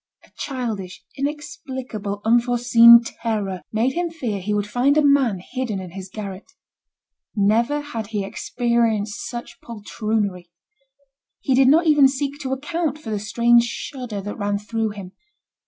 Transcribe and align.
A 0.25 0.31
childish, 0.35 1.05
inexplicable, 1.15 2.21
unforeseen 2.25 3.03
terror 3.03 3.61
made 3.71 3.93
him 3.93 4.09
fear 4.09 4.41
he 4.41 4.51
would 4.51 4.65
find 4.65 4.97
a 4.97 5.03
man 5.05 5.39
hidden 5.51 5.79
in 5.79 5.91
his 5.91 6.09
garret. 6.09 6.53
Never 7.35 7.81
had 7.81 8.07
he 8.07 8.25
experienced 8.25 9.29
such 9.29 9.61
poltroonery. 9.61 10.49
He 11.39 11.53
did 11.53 11.67
not 11.67 11.85
even 11.85 12.07
seek 12.07 12.39
to 12.39 12.51
account 12.51 12.97
for 12.97 13.11
the 13.11 13.19
strange 13.19 13.65
shudder 13.65 14.21
that 14.21 14.37
ran 14.39 14.57
through 14.57 14.89
him. 14.89 15.11